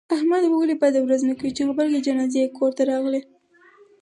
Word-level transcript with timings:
احمد 0.15 0.43
به 0.49 0.55
ولې 0.61 0.75
بده 0.81 0.99
ورځ 1.01 1.21
نه 1.29 1.33
کوي، 1.39 1.51
چې 1.55 1.65
غبرگې 1.67 2.05
جنازې 2.07 2.39
یې 2.43 2.53
کورته 2.57 2.81
راغلې. 2.91 3.21